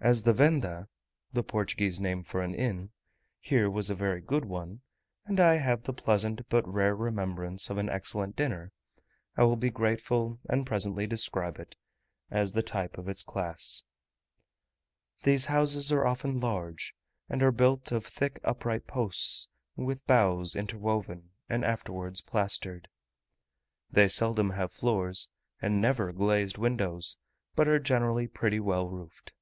[0.00, 0.88] As the venda
[1.32, 4.82] here was a very good one,
[5.24, 8.70] and I have the pleasant, but rare remembrance, of an excellent dinner,
[9.34, 11.76] I will be grateful and presently describe it,
[12.30, 13.84] as the type of its class.
[15.22, 16.94] These houses are often large,
[17.30, 22.88] and are built of thick upright posts, with boughs interwoven, and afterwards plastered.
[23.90, 25.30] They seldom have floors,
[25.62, 27.16] and never glazed windows;
[27.56, 29.32] but are generally pretty well roofed.